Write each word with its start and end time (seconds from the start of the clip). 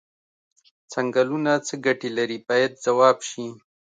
څنګلونه 0.93 1.51
څه 1.67 1.73
ګټې 1.85 2.09
لري 2.17 2.37
باید 2.47 2.71
ځواب 2.85 3.17
شي. 3.29 3.45